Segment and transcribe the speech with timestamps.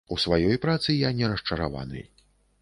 [0.13, 2.03] У сваёй працы я не расчараваны.